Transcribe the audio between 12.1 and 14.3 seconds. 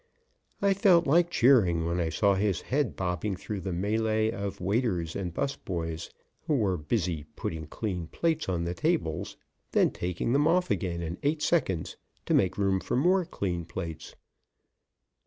to make room for more clean plates.